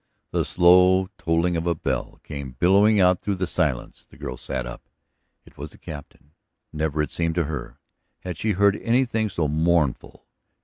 [0.31, 4.03] The slow tolling of a bell came billowing out through the silence.
[4.09, 4.81] The girl sat up.
[5.45, 6.31] It was the Captain.
[6.73, 7.77] Never, it seemed to her,
[8.21, 10.25] had she heard anything so mournful.